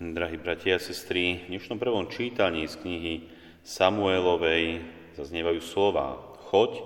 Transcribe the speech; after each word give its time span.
Drahí 0.00 0.40
bratia 0.40 0.80
a 0.80 0.80
sestry, 0.80 1.44
v 1.44 1.52
dnešnom 1.52 1.76
prvom 1.76 2.08
čítaní 2.08 2.64
z 2.64 2.80
knihy 2.80 3.14
Samuelovej 3.60 4.80
zaznievajú 5.12 5.60
slova 5.60 6.16
Choď 6.48 6.80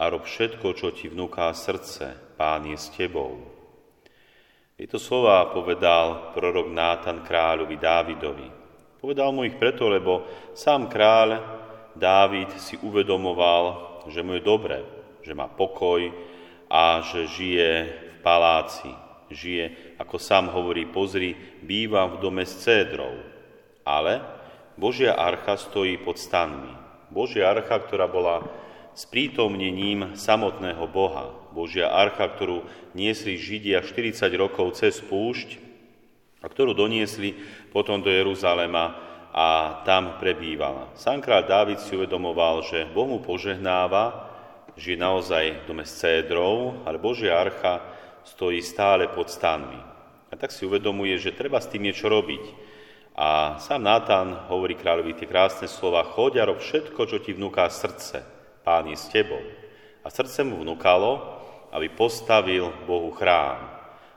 a 0.00 0.08
rob 0.08 0.24
všetko, 0.24 0.72
čo 0.72 0.88
ti 0.88 1.12
vnúká 1.12 1.52
srdce, 1.52 2.16
Pán 2.40 2.64
je 2.64 2.80
s 2.80 2.88
tebou. 2.96 3.44
Tieto 4.72 4.96
slova 4.96 5.52
povedal 5.52 6.32
prorok 6.32 6.72
Nátan 6.72 7.20
kráľovi 7.28 7.76
Dávidovi. 7.76 8.48
Povedal 9.04 9.36
mu 9.36 9.44
ich 9.44 9.60
preto, 9.60 9.92
lebo 9.92 10.24
sám 10.56 10.88
kráľ 10.88 11.36
Dávid 11.92 12.56
si 12.56 12.80
uvedomoval, 12.80 14.00
že 14.08 14.24
mu 14.24 14.32
je 14.32 14.40
dobre, 14.40 14.80
že 15.20 15.36
má 15.36 15.44
pokoj 15.44 16.08
a 16.72 17.04
že 17.04 17.28
žije 17.28 17.72
v 18.16 18.18
paláci, 18.24 18.88
žije, 19.30 19.96
ako 19.98 20.16
sám 20.18 20.52
hovorí, 20.52 20.86
pozri, 20.88 21.34
bývam 21.62 22.16
v 22.16 22.20
dome 22.22 22.44
s 22.46 22.62
cédrou. 22.62 23.22
Ale 23.86 24.22
Božia 24.76 25.16
archa 25.16 25.56
stojí 25.56 25.96
pod 26.02 26.20
stanmi. 26.20 26.74
Božia 27.08 27.48
archa, 27.48 27.78
ktorá 27.80 28.10
bola 28.10 28.44
sprítomnením 28.96 30.16
samotného 30.16 30.84
Boha. 30.88 31.32
Božia 31.52 31.92
archa, 31.92 32.28
ktorú 32.28 32.64
niesli 32.96 33.36
Židia 33.36 33.84
40 33.84 34.26
rokov 34.36 34.76
cez 34.76 35.00
púšť 35.04 35.60
a 36.40 36.48
ktorú 36.48 36.72
doniesli 36.76 37.36
potom 37.72 38.00
do 38.00 38.12
Jeruzalema 38.12 38.96
a 39.36 39.80
tam 39.84 40.16
prebývala. 40.16 40.96
Sám 40.96 41.20
kráľ 41.20 41.42
Dávid 41.44 41.78
si 41.84 41.92
uvedomoval, 41.92 42.64
že 42.64 42.88
Boh 42.88 43.04
mu 43.04 43.20
požehnáva, 43.20 44.32
žije 44.80 44.96
naozaj 44.96 45.44
v 45.60 45.66
dome 45.68 45.84
s 45.84 45.96
cédrou, 45.96 46.80
ale 46.88 46.96
Božia 46.96 47.36
archa 47.36 47.95
stojí 48.26 48.58
stále 48.62 49.06
pod 49.06 49.30
stanmi. 49.30 49.78
A 50.26 50.34
tak 50.34 50.50
si 50.50 50.66
uvedomuje, 50.66 51.14
že 51.22 51.32
treba 51.32 51.62
s 51.62 51.70
tým 51.70 51.86
niečo 51.86 52.10
robiť. 52.10 52.44
A 53.16 53.56
sám 53.62 53.80
Nátan 53.80 54.50
hovorí 54.52 54.76
kráľovi 54.76 55.16
tie 55.16 55.30
krásne 55.30 55.70
slova, 55.70 56.04
choď 56.04 56.42
a 56.42 56.48
rob 56.50 56.60
všetko, 56.60 57.00
čo 57.06 57.16
ti 57.22 57.32
vnúká 57.32 57.64
srdce. 57.70 58.20
Pán 58.60 58.90
je 58.90 58.98
s 58.98 59.08
tebou. 59.08 59.40
A 60.04 60.10
srdce 60.10 60.44
mu 60.44 60.60
vnúkalo, 60.60 61.22
aby 61.72 61.88
postavil 61.94 62.68
Bohu 62.84 63.14
chrám. 63.14 63.72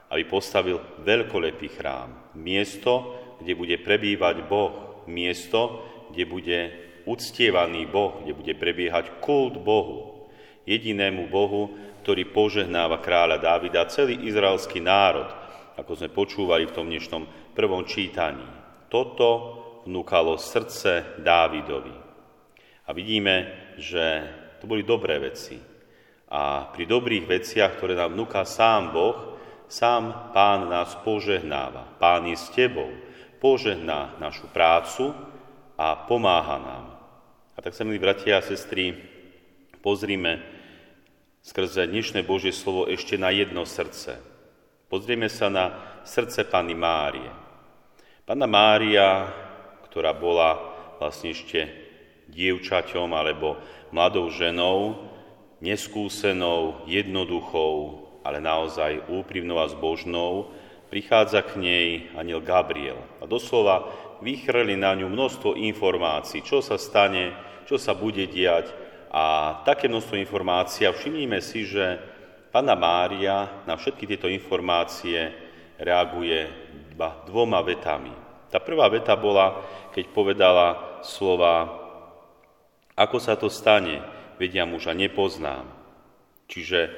Aby 0.09 0.25
postavil 0.25 0.81
veľkolepý 1.05 1.79
chrám. 1.79 2.33
Miesto, 2.35 3.15
kde 3.39 3.53
bude 3.55 3.77
prebývať 3.79 4.43
Boh. 4.49 5.05
Miesto, 5.07 5.85
kde 6.11 6.25
bude 6.25 6.59
uctievaný 7.05 7.85
Boh, 7.87 8.19
kde 8.25 8.33
bude 8.33 8.53
prebiehať 8.57 9.21
kult 9.21 9.55
Bohu. 9.61 10.27
Jedinému 10.65 11.29
Bohu, 11.31 11.73
ktorý 12.01 12.31
požehnáva 12.31 13.03
kráľa 13.03 13.37
Dávida, 13.39 13.87
celý 13.91 14.23
izraelský 14.25 14.79
národ, 14.79 15.27
ako 15.75 15.91
sme 15.95 16.09
počúvali 16.11 16.67
v 16.67 16.75
tom 16.75 16.87
dnešnom 16.87 17.53
prvom 17.55 17.83
čítaní. 17.87 18.43
Toto 18.87 19.27
vnúkalo 19.87 20.35
srdce 20.35 21.21
Dávidovi. 21.23 21.95
A 22.87 22.89
vidíme, 22.91 23.69
že 23.77 24.25
to 24.59 24.67
boli 24.67 24.83
dobré 24.83 25.21
veci. 25.21 25.55
A 26.29 26.69
pri 26.69 26.83
dobrých 26.85 27.25
veciach, 27.25 27.77
ktoré 27.77 27.95
nám 27.95 28.13
vnúka 28.13 28.43
sám 28.43 28.91
Boh, 28.91 29.39
sám 29.69 30.33
Pán 30.33 30.67
nás 30.67 30.97
požehnáva. 31.05 31.97
Pán 32.01 32.25
je 32.27 32.37
s 32.37 32.49
tebou, 32.53 32.89
požehná 33.39 34.17
našu 34.17 34.49
prácu 34.49 35.13
a 35.79 35.95
pomáha 35.95 36.57
nám. 36.59 36.85
A 37.55 37.63
tak 37.63 37.71
sa, 37.75 37.87
milí 37.87 37.99
bratia 37.99 38.39
a 38.39 38.45
sestry, 38.45 38.95
pozrime 39.79 40.58
skrze 41.39 41.87
dnešné 41.87 42.27
Božie 42.27 42.51
slovo 42.51 42.83
ešte 42.91 43.15
na 43.15 43.31
jedno 43.31 43.63
srdce. 43.63 44.19
Pozrieme 44.91 45.31
sa 45.31 45.47
na 45.47 45.65
srdce 46.03 46.43
Pany 46.43 46.75
Márie. 46.75 47.31
Pana 48.27 48.45
Mária, 48.45 49.29
ktorá 49.87 50.11
bola 50.11 50.59
vlastne 50.99 51.31
ešte 51.31 51.65
dievčaťom 52.29 53.09
alebo 53.15 53.57
mladou 53.89 54.29
ženou, 54.29 55.09
neskúsenou, 55.63 56.85
jednoduchou, 56.85 58.05
ale 58.21 58.43
naozaj 58.43 59.09
úprimnou 59.09 59.63
a 59.63 59.71
zbožnou, 59.71 60.51
prichádza 60.91 61.41
k 61.45 61.57
nej 61.57 61.87
aniel 62.19 62.43
Gabriel. 62.43 62.99
A 63.21 63.25
doslova 63.25 63.89
vychrli 64.19 64.75
na 64.75 64.93
ňu 64.93 65.07
množstvo 65.07 65.55
informácií, 65.55 66.43
čo 66.43 66.59
sa 66.59 66.75
stane, 66.75 67.33
čo 67.65 67.79
sa 67.79 67.95
bude 67.95 68.27
diať, 68.27 68.69
a 69.09 69.57
také 69.65 69.89
množstvo 69.89 70.15
informácií 70.21 70.85
a 70.85 70.93
všimnime 70.93 71.41
si, 71.41 71.65
že 71.65 71.97
Pana 72.49 72.73
Mária 72.73 73.65
na 73.65 73.77
všetky 73.77 74.05
tieto 74.09 74.29
informácie 74.29 75.33
reaguje 75.77 76.49
iba 76.93 77.21
dvoma 77.25 77.61
vetami. 77.61 78.13
Tá 78.49 78.57
prvá 78.57 78.89
veta 78.89 79.13
bola, 79.13 79.61
keď 79.93 80.05
povedala 80.09 80.67
slova 81.05 81.79
ako 82.99 83.15
sa 83.23 83.39
to 83.39 83.47
stane, 83.47 84.03
vedia 84.35 84.67
muža 84.67 84.91
nepoznám. 84.91 85.63
Čiže 86.51 86.91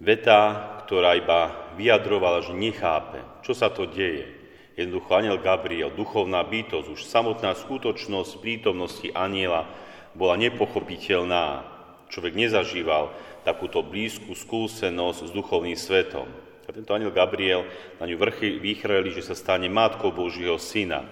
veta, 0.00 0.72
ktorá 0.88 1.20
iba 1.20 1.68
vyjadrovala, 1.76 2.40
že 2.40 2.56
nechápe, 2.56 3.20
čo 3.44 3.52
sa 3.52 3.68
to 3.68 3.84
deje. 3.84 4.24
Jednoducho 4.72 5.12
aniel 5.12 5.36
Gabriel, 5.36 5.92
duchovná 5.92 6.40
bytosť, 6.48 6.88
už 6.88 7.04
samotná 7.04 7.52
skutočnosť 7.52 8.40
prítomnosti 8.40 9.12
aniela 9.12 9.68
bola 10.12 10.36
nepochopiteľná. 10.36 11.64
Človek 12.12 12.36
nezažíval 12.36 13.12
takúto 13.42 13.80
blízku 13.80 14.36
skúsenosť 14.36 15.18
s 15.28 15.30
duchovným 15.32 15.76
svetom. 15.76 16.28
A 16.62 16.70
tento 16.70 16.94
aniel 16.94 17.10
Gabriel 17.10 17.66
na 17.98 18.06
ňu 18.06 18.20
vrchy 18.20 18.60
vychreli, 18.60 19.10
že 19.10 19.24
sa 19.24 19.34
stane 19.34 19.66
matkou 19.66 20.14
Božího 20.14 20.60
syna. 20.60 21.08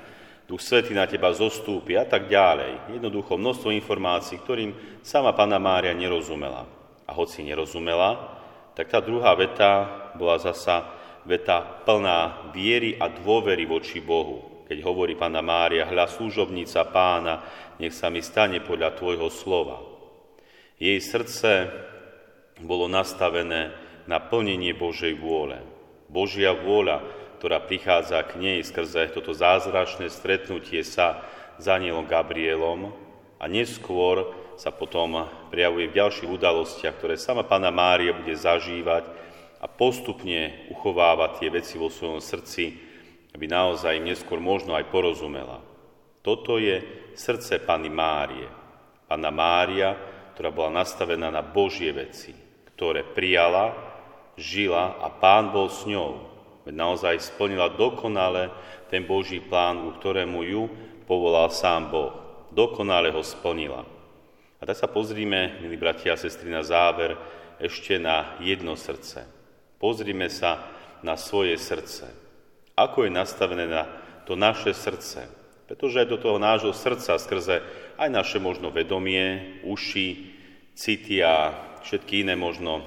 Duch 0.47 0.63
Svetý 0.63 0.95
na 0.95 1.07
teba 1.07 1.31
zostúpi 1.35 1.95
a 1.99 2.07
tak 2.07 2.31
ďalej. 2.31 2.99
Jednoducho 2.99 3.39
množstvo 3.39 3.71
informácií, 3.75 4.39
ktorým 4.43 4.75
sama 5.03 5.35
Pána 5.35 5.59
Mária 5.59 5.95
nerozumela. 5.95 6.67
A 7.07 7.11
hoci 7.15 7.43
nerozumela, 7.43 8.39
tak 8.79 8.91
tá 8.91 9.03
druhá 9.03 9.35
veta 9.35 9.91
bola 10.15 10.39
zasa 10.39 10.87
veta 11.27 11.83
plná 11.87 12.51
viery 12.55 12.95
a 12.99 13.11
dôvery 13.11 13.67
voči 13.67 13.99
Bohu 13.99 14.50
keď 14.71 14.87
hovorí 14.87 15.19
Pána 15.19 15.43
Mária, 15.43 15.83
hľa 15.83 16.07
služobnica 16.07 16.87
pána, 16.95 17.43
nech 17.83 17.91
sa 17.91 18.07
mi 18.07 18.23
stane 18.23 18.63
podľa 18.63 18.95
tvojho 18.95 19.27
slova. 19.27 19.83
Jej 20.79 21.03
srdce 21.03 21.67
bolo 22.63 22.87
nastavené 22.87 23.75
na 24.07 24.23
plnenie 24.23 24.71
Božej 24.79 25.19
vôle. 25.19 25.59
Božia 26.07 26.55
vôľa, 26.55 27.03
ktorá 27.43 27.59
prichádza 27.67 28.23
k 28.31 28.39
nej 28.39 28.59
skrze 28.63 29.11
toto 29.11 29.35
zázračné 29.35 30.07
stretnutie 30.07 30.87
sa 30.87 31.19
s 31.59 31.67
anielom 31.67 32.07
Gabrielom 32.07 32.95
a 33.43 33.51
neskôr 33.51 34.31
sa 34.55 34.71
potom 34.71 35.27
prejavuje 35.51 35.91
v 35.91 35.99
ďalších 35.99 36.31
udalostiach, 36.31 36.95
ktoré 36.95 37.19
sama 37.19 37.43
Pána 37.43 37.75
Mária 37.75 38.15
bude 38.15 38.39
zažívať 38.39 39.03
a 39.59 39.67
postupne 39.67 40.71
uchovávať 40.71 41.43
tie 41.43 41.49
veci 41.51 41.75
vo 41.75 41.91
svojom 41.91 42.23
srdci, 42.23 42.90
aby 43.35 43.47
naozaj 43.47 44.03
neskôr 44.03 44.43
možno 44.43 44.75
aj 44.75 44.91
porozumela. 44.91 45.63
Toto 46.21 46.59
je 46.59 46.83
srdce 47.15 47.63
Pany 47.63 47.89
Márie. 47.89 48.49
Pana 49.07 49.31
Mária, 49.33 49.97
ktorá 50.35 50.51
bola 50.55 50.83
nastavená 50.83 51.33
na 51.33 51.43
Božie 51.43 51.91
veci, 51.91 52.35
ktoré 52.75 53.03
prijala, 53.03 53.75
žila 54.39 54.99
a 55.01 55.09
Pán 55.11 55.51
bol 55.51 55.71
s 55.71 55.83
ňou. 55.87 56.31
Veď 56.67 56.75
naozaj 56.77 57.25
splnila 57.35 57.73
dokonale 57.73 58.53
ten 58.93 59.07
Boží 59.09 59.41
plán, 59.41 59.81
ku 59.81 59.91
ktorému 59.99 60.45
ju 60.45 60.63
povolal 61.09 61.51
sám 61.51 61.91
Boh. 61.91 62.13
Dokonale 62.51 63.15
ho 63.15 63.23
splnila. 63.23 63.87
A 64.61 64.63
tak 64.69 64.77
sa 64.77 64.91
pozrime, 64.91 65.57
milí 65.65 65.81
bratia 65.81 66.13
a 66.13 66.21
sestry, 66.21 66.53
na 66.53 66.61
záver 66.61 67.17
ešte 67.57 67.97
na 67.97 68.37
jedno 68.45 68.77
srdce. 68.77 69.25
Pozrime 69.81 70.29
sa 70.29 70.61
na 71.01 71.17
svoje 71.17 71.57
srdce 71.57 72.30
ako 72.81 73.05
je 73.05 73.13
nastavené 73.13 73.69
na 73.69 73.85
to 74.25 74.39
naše 74.39 74.73
srdce. 74.73 75.29
Pretože 75.69 76.09
do 76.09 76.19
toho 76.19 76.41
nášho 76.41 76.75
srdca 76.75 77.15
skrze 77.21 77.63
aj 77.95 78.09
naše 78.11 78.39
možno 78.43 78.75
vedomie, 78.75 79.61
uši, 79.63 80.35
city 80.75 81.23
a 81.23 81.55
všetky 81.85 82.27
iné 82.27 82.35
možno 82.35 82.83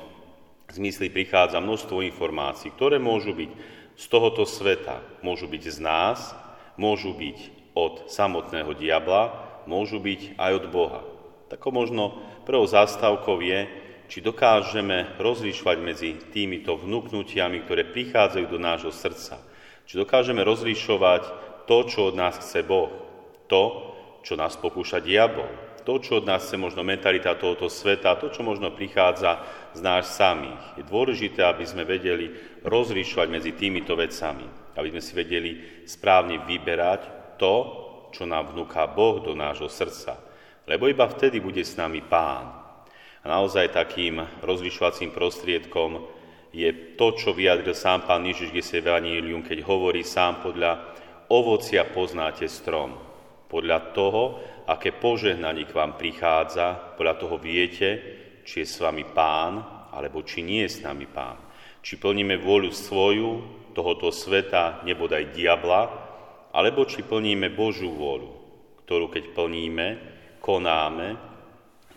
zmysly 0.73 1.13
prichádza 1.13 1.61
množstvo 1.61 2.01
informácií, 2.03 2.73
ktoré 2.73 2.97
môžu 2.97 3.37
byť 3.37 3.51
z 3.93 4.05
tohoto 4.09 4.43
sveta, 4.43 4.99
môžu 5.21 5.45
byť 5.45 5.63
z 5.69 5.79
nás, 5.79 6.33
môžu 6.75 7.13
byť 7.13 7.39
od 7.77 8.09
samotného 8.09 8.73
diabla, 8.73 9.31
môžu 9.69 10.01
byť 10.01 10.35
aj 10.35 10.51
od 10.57 10.65
Boha. 10.73 11.01
Tako 11.53 11.69
možno 11.69 12.17
prvou 12.43 12.65
zástavkou 12.65 13.37
je, 13.39 13.69
či 14.09 14.19
dokážeme 14.19 15.15
rozlišovať 15.21 15.77
medzi 15.79 16.09
týmito 16.33 16.75
vnúknutiami, 16.75 17.63
ktoré 17.63 17.87
prichádzajú 17.87 18.45
do 18.49 18.59
nášho 18.59 18.91
srdca 18.91 19.52
či 19.87 19.99
dokážeme 19.99 20.41
rozlišovať 20.41 21.23
to, 21.67 21.77
čo 21.87 21.99
od 22.11 22.15
nás 22.15 22.39
chce 22.39 22.63
Boh, 22.63 22.91
to, 23.47 23.93
čo 24.23 24.39
nás 24.39 24.55
pokúša 24.59 25.03
diabol 25.03 25.73
to, 25.83 25.99
čo 25.99 26.23
od 26.23 26.25
nás 26.27 26.47
chce 26.47 26.55
možno 26.55 26.81
mentalita 26.81 27.35
tohoto 27.35 27.67
sveta, 27.67 28.15
to, 28.15 28.31
čo 28.31 28.41
možno 28.41 28.71
prichádza 28.71 29.43
z 29.75 29.79
nás 29.83 30.15
samých. 30.15 30.79
Je 30.79 30.83
dôležité, 30.87 31.43
aby 31.43 31.67
sme 31.67 31.83
vedeli 31.83 32.31
rozlišovať 32.63 33.27
medzi 33.27 33.51
týmito 33.53 33.93
vecami, 33.93 34.47
aby 34.79 34.87
sme 34.95 35.01
si 35.03 35.13
vedeli 35.13 35.51
správne 35.83 36.47
vyberať 36.47 37.35
to, 37.35 37.55
čo 38.15 38.23
nám 38.23 38.55
vnúka 38.55 38.87
Boh 38.87 39.19
do 39.19 39.35
nášho 39.35 39.67
srdca. 39.67 40.15
Lebo 40.63 40.87
iba 40.87 41.03
vtedy 41.03 41.43
bude 41.43 41.59
s 41.59 41.75
nami 41.75 41.99
Pán. 41.99 42.63
A 43.23 43.25
naozaj 43.27 43.75
takým 43.75 44.23
rozlišovacím 44.43 45.11
prostriedkom 45.11 46.07
je 46.53 46.93
to, 46.93 47.17
čo 47.17 47.33
vyjadril 47.33 47.73
sám 47.73 48.05
Pán 48.05 48.21
Ježiš 48.29 48.53
Gesevanielium, 48.53 49.41
keď 49.41 49.65
hovorí 49.65 50.05
sám 50.05 50.45
podľa 50.45 50.93
ovocia 51.33 51.81
poznáte 51.89 52.45
strom. 52.45 52.93
Podľa 53.49 53.79
toho, 53.97 54.23
aké 54.69 54.93
požehnanie 54.93 55.65
k 55.65 55.73
vám 55.73 55.97
prichádza, 55.97 56.93
podľa 56.93 57.15
toho 57.17 57.35
viete, 57.41 57.89
či 58.45 58.61
je 58.61 58.67
s 58.69 58.77
vami 58.77 59.01
pán, 59.01 59.61
alebo 59.89 60.21
či 60.21 60.45
nie 60.45 60.61
je 60.69 60.77
s 60.77 60.85
nami 60.85 61.09
pán. 61.09 61.41
Či 61.81 61.97
plníme 61.97 62.37
vôľu 62.37 62.69
svoju, 62.69 63.29
tohoto 63.73 64.13
sveta, 64.13 64.85
nebodaj 64.85 65.33
diabla, 65.33 65.81
alebo 66.53 66.85
či 66.85 67.01
plníme 67.01 67.49
Božú 67.57 67.89
vôľu, 67.89 68.29
ktorú 68.85 69.09
keď 69.09 69.33
plníme, 69.33 69.87
konáme, 70.37 71.17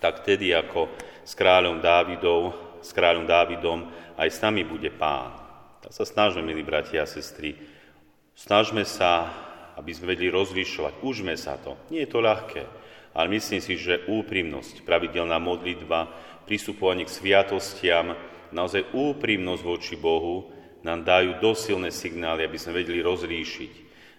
tak 0.01 0.25
tedy 0.25 0.57
ako 0.57 0.89
s 1.25 1.37
kráľom 1.37 1.85
Dávidom, 1.85 2.66
s 2.87 2.95
kráľom 2.95 3.27
Dávidom 3.27 3.91
aj 4.15 4.29
s 4.31 4.39
nami 4.39 4.63
bude 4.63 4.95
pán. 4.95 5.35
Tak 5.83 5.91
sa 5.91 6.07
snažme, 6.07 6.47
milí 6.47 6.63
bratia 6.63 7.03
a 7.03 7.11
sestry, 7.11 7.59
Snažme 8.37 8.85
sa, 8.85 9.33
aby 9.81 9.97
sme 9.97 10.13
vedeli 10.13 10.29
rozlišovať. 10.29 11.01
Užme 11.01 11.33
sa 11.41 11.57
to. 11.57 11.81
Nie 11.89 12.05
je 12.05 12.13
to 12.13 12.21
ľahké, 12.21 12.69
ale 13.17 13.33
myslím 13.33 13.65
si, 13.65 13.81
že 13.81 14.05
úprimnosť, 14.13 14.85
pravidelná 14.85 15.41
modlitba, 15.41 16.13
pristupovanie 16.45 17.09
k 17.09 17.17
sviatostiam, 17.17 18.13
naozaj 18.53 18.93
úprimnosť 18.93 19.63
voči 19.65 19.97
Bohu 19.97 20.53
nám 20.85 21.01
dajú 21.01 21.41
dosilné 21.41 21.89
signály, 21.89 22.45
aby 22.45 22.61
sme 22.61 22.85
vedeli 22.85 23.01
rozlíšiť. 23.01 23.73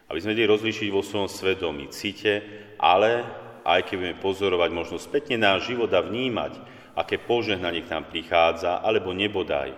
Aby 0.10 0.18
sme 0.18 0.34
vedeli 0.34 0.50
rozlíšiť 0.50 0.90
vo 0.90 1.06
svojom 1.06 1.30
svedomí, 1.30 1.94
cite, 1.94 2.42
ale 2.82 3.22
aj 3.70 3.86
keď 3.86 3.96
budeme 4.02 4.18
pozorovať 4.18 4.70
možno 4.74 4.98
spätne 4.98 5.38
náš 5.38 5.70
život 5.70 5.94
a 5.94 6.02
vnímať, 6.02 6.58
aké 6.98 7.22
požehnanie 7.22 7.86
k 7.86 7.94
nám 7.94 8.10
prichádza, 8.10 8.82
alebo 8.82 9.14
nebodaj, 9.14 9.72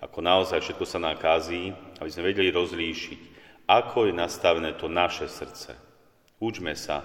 ako 0.00 0.18
naozaj 0.24 0.64
všetko 0.64 0.84
sa 0.88 0.98
nakazí, 0.98 1.70
aby 2.00 2.10
sme 2.10 2.32
vedeli 2.32 2.48
rozlíšiť 2.48 3.32
ako 3.72 4.10
je 4.10 4.12
nastavené 4.12 4.74
to 4.74 4.90
naše 4.90 5.30
srdce. 5.30 5.72
Učme 6.42 6.74
sa 6.74 7.00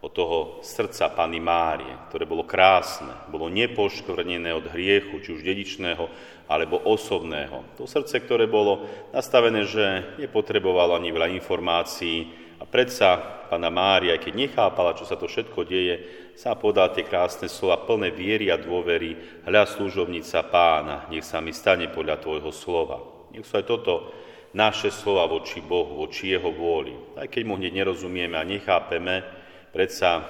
od 0.00 0.12
toho 0.14 0.38
srdca 0.62 1.10
Pany 1.10 1.42
Márie, 1.42 1.90
ktoré 2.08 2.28
bolo 2.28 2.46
krásne, 2.46 3.10
bolo 3.32 3.50
nepoškvrnené 3.50 4.54
od 4.54 4.70
hriechu, 4.70 5.18
či 5.18 5.34
už 5.34 5.42
dedičného, 5.42 6.04
alebo 6.46 6.78
osobného. 6.78 7.74
To 7.80 7.90
srdce, 7.90 8.22
ktoré 8.22 8.46
bolo 8.46 8.86
nastavené, 9.10 9.66
že 9.66 10.14
nepotrebovalo 10.22 10.94
ani 10.94 11.10
veľa 11.10 11.34
informácií 11.34 12.30
a 12.62 12.64
predsa 12.64 13.18
Pana 13.50 13.68
Mária, 13.68 14.14
keď 14.16 14.32
nechápala, 14.46 14.94
čo 14.94 15.02
sa 15.02 15.18
to 15.18 15.26
všetko 15.26 15.66
deje, 15.66 15.96
sa 16.36 16.52
podá 16.52 16.92
tie 16.92 17.00
krásne 17.00 17.48
slova 17.48 17.80
plné 17.88 18.12
viery 18.12 18.52
a 18.52 18.60
dôvery, 18.60 19.42
hľa 19.48 19.64
služobnica 19.64 20.44
pána, 20.52 21.08
nech 21.08 21.24
sa 21.24 21.40
mi 21.40 21.56
stane 21.56 21.88
podľa 21.88 22.20
tvojho 22.20 22.52
slova. 22.52 23.00
Nech 23.32 23.48
sú 23.48 23.56
aj 23.56 23.64
toto 23.64 24.12
naše 24.52 24.92
slova 24.92 25.24
voči 25.24 25.64
Bohu, 25.64 25.96
voči 25.96 26.36
Jeho 26.36 26.52
vôli. 26.52 26.92
Aj 27.16 27.24
keď 27.24 27.42
mu 27.48 27.56
hneď 27.56 27.72
nerozumieme 27.80 28.36
a 28.36 28.44
nechápeme, 28.44 29.24
predsa 29.72 30.28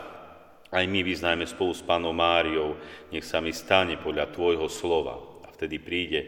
aj 0.71 0.85
my 0.87 1.01
vyznajme 1.03 1.47
spolu 1.47 1.75
s 1.75 1.83
Pánom 1.83 2.15
Máriou, 2.15 2.79
nech 3.11 3.27
sa 3.27 3.43
mi 3.43 3.51
stane 3.51 3.99
podľa 3.99 4.31
Tvojho 4.31 4.71
slova. 4.71 5.43
A 5.43 5.51
vtedy 5.51 5.83
príde 5.83 6.21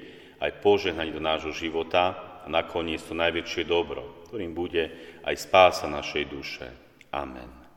aj 0.43 0.59
požehnať 0.59 1.15
do 1.15 1.23
nášho 1.23 1.55
života 1.55 2.19
a 2.43 2.47
nakoniec 2.51 3.03
to 3.03 3.15
najväčšie 3.15 3.63
dobro, 3.67 4.27
ktorým 4.27 4.55
bude 4.55 4.91
aj 5.23 5.35
spása 5.39 5.87
našej 5.91 6.25
duše. 6.31 6.67
Amen. 7.11 7.68